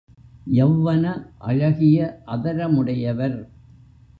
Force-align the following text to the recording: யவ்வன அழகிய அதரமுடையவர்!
யவ்வன 0.53 1.03
அழகிய 1.41 1.99
அதரமுடையவர்! 2.27 3.37